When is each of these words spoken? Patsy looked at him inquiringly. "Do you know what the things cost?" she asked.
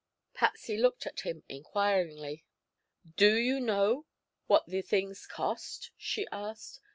Patsy 0.33 0.77
looked 0.77 1.05
at 1.05 1.19
him 1.19 1.43
inquiringly. 1.47 2.43
"Do 3.17 3.35
you 3.37 3.59
know 3.59 4.07
what 4.47 4.65
the 4.65 4.81
things 4.81 5.27
cost?" 5.27 5.91
she 5.95 6.25
asked. 6.31 6.79